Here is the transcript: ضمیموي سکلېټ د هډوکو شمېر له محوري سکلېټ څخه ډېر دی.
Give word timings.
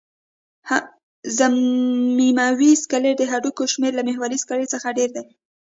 ضمیموي 1.37 2.71
سکلېټ 2.83 3.15
د 3.19 3.23
هډوکو 3.31 3.63
شمېر 3.73 3.91
له 3.95 4.03
محوري 4.07 4.37
سکلېټ 4.43 4.67
څخه 4.75 4.87
ډېر 4.97 5.09
دی. 5.15 5.23